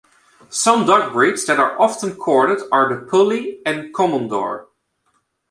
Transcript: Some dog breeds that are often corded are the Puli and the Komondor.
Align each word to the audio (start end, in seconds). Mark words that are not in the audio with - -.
Some 0.49 0.87
dog 0.87 1.13
breeds 1.13 1.45
that 1.45 1.59
are 1.59 1.79
often 1.79 2.15
corded 2.15 2.63
are 2.71 2.89
the 2.91 3.05
Puli 3.05 3.61
and 3.67 3.81
the 3.83 3.89
Komondor. 3.91 4.65